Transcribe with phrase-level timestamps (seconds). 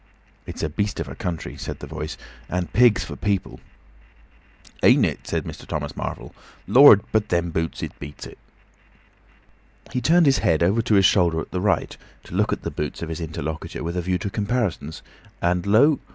[0.47, 2.17] "It's a beast of a country," said the Voice.
[2.49, 3.59] "And pigs for people."
[4.81, 5.67] "Ain't it?" said Mr.
[5.67, 6.33] Thomas Marvel.
[6.65, 7.01] "Lord!
[7.11, 7.83] But them boots!
[7.83, 8.39] It beats it."
[9.91, 13.03] He turned his head over his shoulder to the right, to look at the boots
[13.03, 15.03] of his interlocutor with a view to comparisons,
[15.39, 15.99] and lo!